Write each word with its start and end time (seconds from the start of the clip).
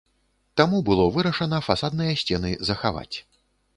Таму 0.61 0.77
было 0.87 1.03
вырашана 1.17 1.59
фасадныя 1.67 2.17
сцены 2.23 2.55
захаваць. 2.71 3.17